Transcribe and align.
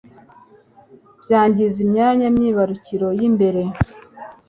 byangiza 1.21 1.77
imyanya 1.85 2.25
myibarukiro 2.35 3.07
y'imbere 3.19 3.61